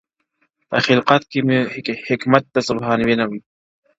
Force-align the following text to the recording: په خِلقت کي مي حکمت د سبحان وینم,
په 0.69 0.77
خِلقت 0.85 1.21
کي 1.31 1.39
مي 1.47 1.59
حکمت 2.07 2.43
د 2.51 2.57
سبحان 2.67 2.99
وینم, 3.07 3.31